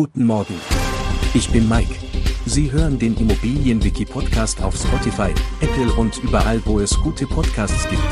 [0.00, 0.54] Guten Morgen.
[1.34, 1.92] Ich bin Mike.
[2.46, 8.08] Sie hören den Immobilienwiki-Podcast auf Spotify, Apple und überall, wo es gute Podcasts gibt.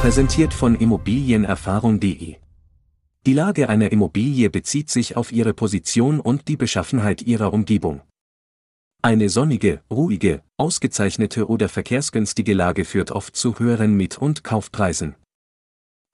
[0.00, 2.36] Präsentiert von Immobilienerfahrung.de.
[3.26, 8.00] Die Lage einer Immobilie bezieht sich auf ihre Position und die Beschaffenheit ihrer Umgebung.
[9.02, 15.14] Eine sonnige, ruhige, ausgezeichnete oder verkehrsgünstige Lage führt oft zu höheren Miet- und Kaufpreisen.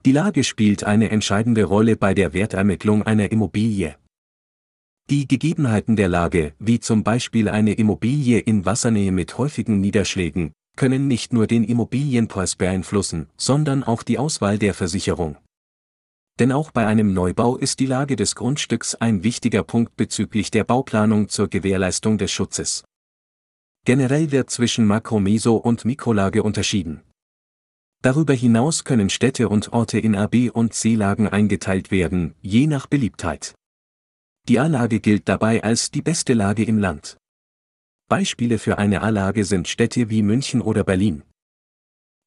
[0.05, 3.95] Die Lage spielt eine entscheidende Rolle bei der Wertermittlung einer Immobilie.
[5.09, 11.07] Die Gegebenheiten der Lage, wie zum Beispiel eine Immobilie in Wassernähe mit häufigen Niederschlägen, können
[11.07, 15.37] nicht nur den Immobilienpreis beeinflussen, sondern auch die Auswahl der Versicherung.
[16.39, 20.65] Denn auch bei einem Neubau ist die Lage des Grundstücks ein wichtiger Punkt bezüglich der
[20.65, 22.83] Bauplanung zur Gewährleistung des Schutzes.
[23.85, 27.01] Generell wird zwischen Makro-, Meso- und Mikrolage unterschieden.
[28.03, 32.87] Darüber hinaus können Städte und Orte in A, B und C-Lagen eingeteilt werden, je nach
[32.87, 33.55] Beliebtheit.
[34.47, 37.17] Die A-Lage gilt dabei als die beste Lage im Land.
[38.07, 41.23] Beispiele für eine A-Lage sind Städte wie München oder Berlin.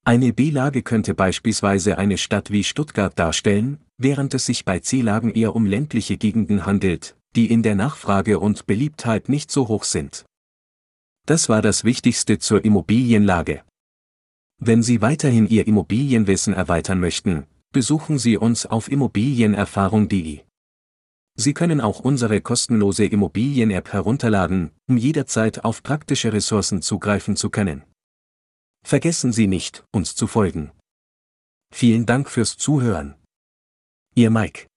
[0.05, 5.57] Eine B-Lage könnte beispielsweise eine Stadt wie Stuttgart darstellen, während es sich bei C-Lagen eher
[5.57, 10.27] um ländliche Gegenden handelt, die in der Nachfrage und Beliebtheit nicht so hoch sind.
[11.27, 13.63] Das war das Wichtigste zur Immobilienlage.
[14.59, 20.41] Wenn Sie weiterhin Ihr Immobilienwissen erweitern möchten, besuchen Sie uns auf immobilienerfahrung.de.
[21.41, 27.83] Sie können auch unsere kostenlose Immobilien-App herunterladen, um jederzeit auf praktische Ressourcen zugreifen zu können.
[28.85, 30.71] Vergessen Sie nicht, uns zu folgen.
[31.73, 33.15] Vielen Dank fürs Zuhören.
[34.15, 34.70] Ihr Mike.